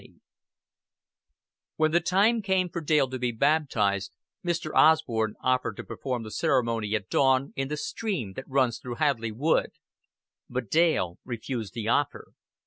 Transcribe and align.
XX 0.01 0.19
When 1.75 1.91
the 1.91 1.99
time 1.99 2.41
came 2.41 2.69
for 2.69 2.81
Dale 2.81 3.07
to 3.07 3.19
be 3.19 3.31
baptized 3.31 4.11
Mr. 4.43 4.71
Osborn 4.73 5.35
offered 5.43 5.77
to 5.77 5.83
perform 5.83 6.23
the 6.23 6.31
ceremony 6.31 6.95
at 6.95 7.07
dawn 7.07 7.53
in 7.55 7.67
the 7.67 7.77
stream 7.77 8.33
that 8.33 8.49
runs 8.49 8.79
through 8.79 8.95
Hadleigh 8.95 9.35
Wood; 9.37 9.73
but 10.49 10.71
Dale 10.71 11.19
refused 11.23 11.75
the 11.75 11.87
offer. 11.87 12.29